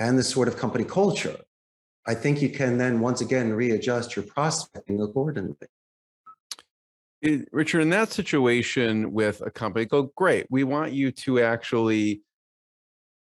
and 0.00 0.18
the 0.18 0.24
sort 0.24 0.48
of 0.48 0.56
company 0.56 0.82
culture, 0.82 1.36
I 2.06 2.14
think 2.14 2.42
you 2.42 2.48
can 2.48 2.78
then 2.78 3.00
once 3.00 3.20
again 3.20 3.52
readjust 3.52 4.16
your 4.16 4.24
prospecting 4.24 5.00
accordingly. 5.00 5.54
It- 7.22 7.48
Richard, 7.52 7.82
in 7.82 7.90
that 7.90 8.10
situation 8.10 9.12
with 9.12 9.42
a 9.42 9.50
company, 9.50 9.84
go, 9.84 10.10
great. 10.16 10.46
We 10.50 10.64
want 10.64 10.92
you 10.92 11.12
to 11.12 11.40
actually, 11.40 12.22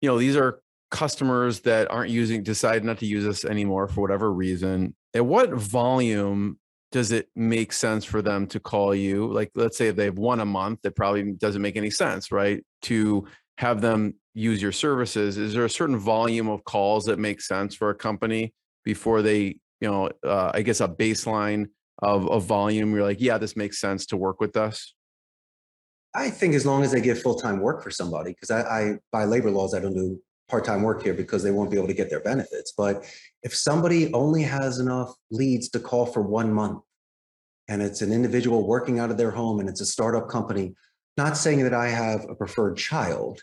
you 0.03 0.09
know, 0.09 0.19
these 0.19 0.37
are 0.37 0.61
customers 0.91 1.61
that 1.61 1.91
aren't 1.91 2.11
using, 2.11 2.43
decide 2.43 2.85
not 2.85 2.99
to 2.99 3.07
use 3.07 3.27
us 3.27 3.45
anymore 3.45 3.87
for 3.87 4.01
whatever 4.01 4.33
reason. 4.33 4.95
At 5.15 5.25
what 5.25 5.51
volume 5.51 6.59
does 6.91 7.13
it 7.13 7.29
make 7.37 7.73
sense 7.73 8.05
for 8.05 8.21
them 8.21 8.49
to 8.49 8.61
call 8.61 8.95
you? 8.95 9.33
Like, 9.33 9.53
let's 9.55 9.79
say 9.79 9.89
if 9.89 9.97
they 9.97 10.05
have 10.07 10.19
one 10.19 10.41
a 10.41 10.45
month, 10.45 10.81
that 10.83 10.97
probably 10.97 11.33
doesn't 11.33 11.63
make 11.63 11.77
any 11.77 11.91
sense, 11.91 12.33
right? 12.33 12.65
To 12.83 13.27
have 13.59 13.81
them 13.81 14.15
use 14.35 14.61
your 14.61 14.73
services. 14.73 15.37
Is 15.37 15.55
there 15.55 15.65
a 15.65 15.71
certain 15.71 15.99
volume 15.99 16.49
of 16.49 16.65
calls 16.65 17.05
that 17.05 17.19
makes 17.19 17.47
sense 17.47 17.75
for 17.75 17.91
a 17.91 17.95
company 17.95 18.53
before 18.85 19.23
they, 19.23 19.59
you 19.81 19.91
know, 19.91 20.11
uh, 20.27 20.51
I 20.53 20.63
guess 20.63 20.81
a 20.81 20.89
baseline 20.89 21.67
of, 22.03 22.29
of 22.29 22.45
volume? 22.45 22.93
You're 22.95 23.05
like, 23.05 23.21
yeah, 23.21 23.39
this 23.39 23.57
makes 23.57 23.81
sense 23.81 24.07
to 24.07 24.17
work 24.17 24.41
with 24.41 24.57
us. 24.57 24.95
I 26.15 26.31
think 26.31 26.55
as 26.55 26.65
long 26.65 26.83
as 26.85 26.93
they 26.93 27.01
give 27.01 27.21
full-time 27.23 27.61
work 27.61 27.83
for 27.83 27.91
somebody, 27.91 28.33
because 28.33 28.51
I, 28.51 28.61
I, 28.63 28.95
by 29.11 29.25
labor 29.25 29.51
laws, 29.51 29.75
I 29.75 29.81
don't 29.81 29.95
do 29.95 30.21
part-time 30.49 30.83
work 30.83 31.03
here 31.03 31.15
because 31.15 31.43
they 31.43 31.51
won't 31.51 31.71
be 31.71 31.77
able 31.77 31.89
to 31.89 31.95
get 31.95 32.11
their 32.11 32.21
benefits. 32.21 32.73
But 32.77 33.05
if 33.43 33.55
somebody 33.55 34.13
only 34.13 34.43
has 34.43 34.79
enough 34.79 35.13
leads 35.31 35.69
to 35.71 35.81
call 35.81 36.07
for 36.07 36.23
one 36.23 36.53
month, 36.53 36.83
and 37.67 37.83
it's 37.83 38.03
an 38.03 38.13
individual 38.13 38.67
working 38.67 38.99
out 38.99 39.11
of 39.11 39.17
their 39.17 39.31
home 39.31 39.59
and 39.59 39.69
it's 39.69 39.81
a 39.81 39.87
startup 39.87 40.29
company, 40.29 40.75
not 41.17 41.37
saying 41.37 41.63
that 41.63 41.75
I 41.75 41.89
have 41.89 42.27
a 42.29 42.35
preferred 42.35 42.77
child, 42.77 43.43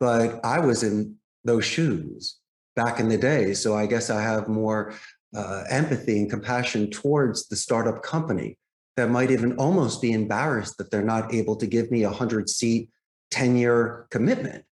but 0.00 0.44
I 0.44 0.60
was 0.60 0.82
in 0.82 1.16
those 1.44 1.64
shoes 1.64 2.38
back 2.74 3.00
in 3.00 3.08
the 3.08 3.16
day. 3.16 3.54
So 3.54 3.74
I 3.74 3.86
guess 3.86 4.10
I 4.10 4.22
have 4.22 4.48
more 4.48 4.94
uh, 5.34 5.64
empathy 5.70 6.18
and 6.18 6.30
compassion 6.30 6.90
towards 6.90 7.48
the 7.48 7.56
startup 7.56 8.02
company 8.02 8.58
that 8.96 9.10
might 9.10 9.30
even 9.30 9.56
almost 9.56 10.00
be 10.00 10.12
embarrassed 10.12 10.78
that 10.78 10.90
they're 10.90 11.02
not 11.02 11.34
able 11.34 11.56
to 11.56 11.66
give 11.66 11.90
me 11.90 12.04
a 12.04 12.08
100 12.08 12.48
seat 12.48 12.90
10 13.30 13.56
year 13.56 14.06
commitment. 14.10 14.64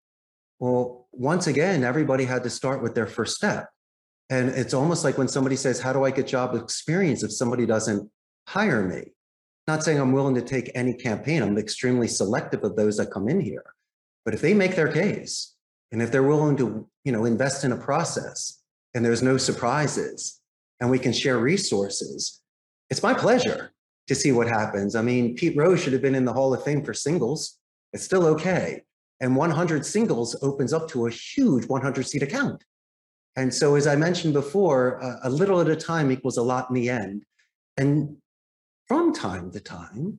Well, 0.59 1.09
once 1.13 1.47
again, 1.47 1.85
everybody 1.85 2.25
had 2.25 2.45
to 2.45 2.51
start 2.51 2.83
with 2.83 2.95
their 2.95 3.07
first 3.07 3.37
step. 3.37 3.69
And 4.31 4.51
it's 4.51 4.75
almost 4.75 5.05
like 5.05 5.19
when 5.19 5.29
somebody 5.29 5.57
says, 5.57 5.81
How 5.81 5.93
do 5.93 6.05
I 6.05 6.11
get 6.11 6.27
job 6.27 6.55
experience 6.55 7.23
if 7.23 7.33
somebody 7.33 7.67
doesn't 7.67 8.11
hire 8.49 8.87
me? 8.87 9.13
Not 9.69 9.85
saying 9.85 10.01
I'm 10.01 10.13
willing 10.13 10.35
to 10.35 10.43
take 10.43 10.71
any 10.75 10.95
campaign, 10.95 11.43
I'm 11.43 11.59
extremely 11.59 12.09
selective 12.09 12.65
of 12.65 12.77
those 12.77 12.97
that 12.97 13.13
come 13.13 13.29
in 13.29 13.41
here. 13.41 13.65
But 14.25 14.35
if 14.35 14.41
they 14.41 14.55
make 14.55 14.77
their 14.77 14.93
case 14.93 15.55
and 15.91 16.03
if 16.03 16.11
they're 16.11 16.23
willing 16.23 16.57
to 16.57 16.89
you 17.05 17.13
know, 17.13 17.25
invest 17.25 17.65
in 17.65 17.73
a 17.73 17.77
process 17.77 18.61
and 18.95 19.05
there's 19.05 19.23
no 19.23 19.37
surprises 19.37 20.41
and 20.81 20.91
we 20.91 20.99
can 20.99 21.13
share 21.13 21.39
resources, 21.39 22.41
it's 22.91 23.03
my 23.03 23.15
pleasure 23.15 23.73
to 24.09 24.15
see 24.15 24.33
what 24.33 24.49
happens. 24.49 24.95
I 24.95 25.03
mean, 25.03 25.35
Pete 25.35 25.57
Rose 25.57 25.83
should 25.83 25.93
have 25.93 26.03
been 26.03 26.15
in 26.15 26.25
the 26.25 26.33
Hall 26.33 26.53
of 26.53 26.65
Fame 26.65 26.85
for 26.85 26.95
singles. 26.95 27.59
It's 27.93 28.05
still 28.05 28.27
okay. 28.27 28.83
And 29.21 29.37
100 29.37 29.87
singles 29.87 30.37
opens 30.43 30.73
up 30.73 30.89
to 30.89 31.07
a 31.07 31.11
huge 31.11 31.67
100 31.69 32.07
seat 32.07 32.23
account. 32.23 32.65
And 33.37 33.55
so, 33.55 33.77
as 33.77 33.87
I 33.87 33.97
mentioned 33.97 34.35
before, 34.35 34.99
a, 35.23 35.31
little 35.31 35.61
at 35.61 35.69
a 35.69 35.77
time 35.77 36.11
equals 36.11 36.37
a 36.37 36.43
lot 36.43 36.69
in 36.69 36.75
the 36.75 36.91
end. 36.91 37.25
And 37.79 38.17
from 38.93 39.15
time 39.15 39.51
to 39.51 39.59
time, 39.59 40.19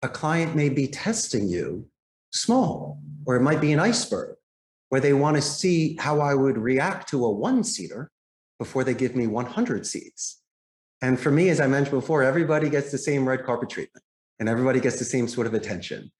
a 0.00 0.08
client 0.08 0.56
may 0.56 0.70
be 0.70 0.88
testing 0.88 1.46
you 1.46 1.86
small, 2.32 2.98
or 3.26 3.36
it 3.36 3.42
might 3.42 3.60
be 3.60 3.74
an 3.74 3.78
iceberg 3.78 4.36
where 4.88 5.02
they 5.02 5.12
want 5.12 5.36
to 5.36 5.42
see 5.42 5.98
how 6.00 6.20
I 6.20 6.32
would 6.32 6.56
react 6.56 7.10
to 7.10 7.26
a 7.26 7.30
one 7.30 7.62
seater 7.62 8.10
before 8.58 8.84
they 8.84 8.94
give 8.94 9.14
me 9.14 9.26
100 9.26 9.86
seats. 9.86 10.40
And 11.02 11.20
for 11.20 11.30
me, 11.30 11.50
as 11.50 11.60
I 11.60 11.66
mentioned 11.66 12.00
before, 12.00 12.22
everybody 12.22 12.70
gets 12.70 12.90
the 12.90 12.96
same 12.96 13.28
red 13.28 13.44
carpet 13.44 13.68
treatment 13.68 14.02
and 14.38 14.48
everybody 14.48 14.80
gets 14.80 14.98
the 14.98 15.04
same 15.04 15.28
sort 15.28 15.46
of 15.46 15.52
attention. 15.52 16.10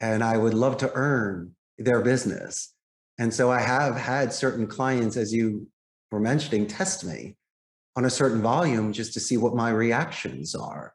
And 0.00 0.24
I 0.24 0.38
would 0.38 0.54
love 0.54 0.78
to 0.78 0.90
earn 0.94 1.54
their 1.76 2.00
business. 2.00 2.72
And 3.18 3.34
so 3.34 3.52
I 3.52 3.60
have 3.60 3.96
had 3.96 4.32
certain 4.32 4.66
clients, 4.66 5.18
as 5.18 5.30
you 5.30 5.66
were 6.10 6.20
mentioning, 6.20 6.66
test 6.66 7.04
me 7.04 7.36
on 7.96 8.06
a 8.06 8.10
certain 8.10 8.40
volume 8.40 8.94
just 8.94 9.12
to 9.12 9.20
see 9.20 9.36
what 9.36 9.54
my 9.54 9.68
reactions 9.68 10.54
are. 10.54 10.94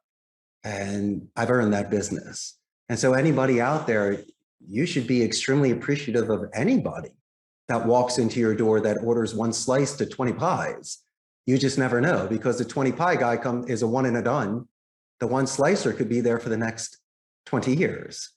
And 0.64 1.28
I've 1.36 1.50
earned 1.50 1.74
that 1.74 1.90
business. 1.90 2.58
And 2.90 2.98
so 2.98 3.14
anybody 3.14 3.62
out 3.62 3.88
there, 3.88 4.24
you 4.68 4.86
should 4.86 5.08
be 5.08 5.24
extremely 5.24 5.72
appreciative 5.72 6.30
of 6.30 6.46
anybody 6.54 7.12
that 7.68 7.86
walks 7.86 8.18
into 8.18 8.40
your 8.40 8.56
door 8.56 8.82
that 8.82 8.98
orders 9.04 9.36
one 9.36 9.54
slice 9.54 9.94
to 9.98 10.06
20 10.06 10.34
pies. 10.34 11.04
You 11.46 11.58
just 11.58 11.78
never 11.78 12.02
know 12.02 12.28
because 12.28 12.58
the 12.58 12.66
20 12.66 12.92
pie 12.92 13.16
guy 13.16 13.38
come 13.38 13.66
is 13.68 13.84
a 13.84 13.88
one 13.88 14.06
and 14.06 14.18
a 14.18 14.22
done. 14.22 14.68
The 15.20 15.28
one 15.28 15.48
slicer 15.48 15.94
could 15.94 16.10
be 16.10 16.20
there 16.20 16.40
for 16.40 16.50
the 16.50 16.58
next 16.58 16.98
20 17.46 17.76
years. 17.76 18.32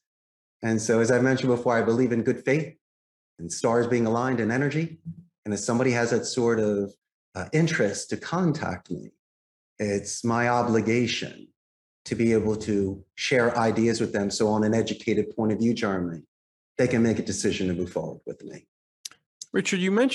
And 0.62 0.80
so, 0.80 1.00
as 1.00 1.10
I 1.10 1.18
mentioned 1.18 1.50
before, 1.50 1.76
I 1.76 1.82
believe 1.82 2.12
in 2.12 2.22
good 2.22 2.44
faith 2.44 2.74
and 3.38 3.50
stars 3.52 3.86
being 3.86 4.06
aligned 4.06 4.40
and 4.40 4.52
energy. 4.52 4.98
And 5.44 5.52
if 5.52 5.60
somebody 5.60 5.90
has 5.92 6.10
that 6.10 6.24
sort 6.24 6.60
of 6.60 6.92
uh, 7.34 7.46
interest 7.52 8.10
to 8.10 8.16
contact 8.16 8.90
me, 8.90 9.10
it's 9.78 10.24
my 10.24 10.48
obligation 10.48 11.48
to 12.04 12.14
be 12.14 12.32
able 12.32 12.56
to 12.56 13.04
share 13.14 13.56
ideas 13.56 14.00
with 14.00 14.12
them. 14.12 14.30
So, 14.30 14.48
on 14.48 14.64
an 14.64 14.74
educated 14.74 15.34
point 15.36 15.52
of 15.52 15.58
view, 15.58 15.74
Jeremy, 15.74 16.22
they 16.78 16.88
can 16.88 17.02
make 17.02 17.18
a 17.18 17.22
decision 17.22 17.68
to 17.68 17.74
move 17.74 17.90
forward 17.90 18.20
with 18.26 18.42
me. 18.44 18.66
Richard, 19.52 19.80
you 19.80 19.90
mentioned 19.90 20.10